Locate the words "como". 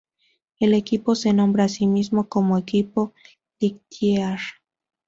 2.27-2.57